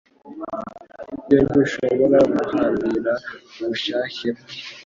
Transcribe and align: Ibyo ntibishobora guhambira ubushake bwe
Ibyo 1.15 1.37
ntibishobora 1.45 2.17
guhambira 2.35 3.11
ubushake 3.63 4.27
bwe 4.37 4.55